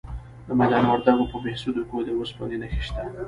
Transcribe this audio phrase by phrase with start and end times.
[0.47, 3.03] د میدان وردګو په بهسودو کې د اوسپنې نښې شته.